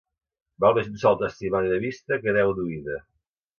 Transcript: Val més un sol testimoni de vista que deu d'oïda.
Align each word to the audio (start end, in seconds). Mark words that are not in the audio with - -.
Val 0.63 0.73
més 0.77 0.89
un 0.91 0.95
sol 1.03 1.19
testimoni 1.19 1.71
de 1.75 1.79
vista 1.85 2.21
que 2.25 2.35
deu 2.41 2.57
d'oïda. 2.61 3.01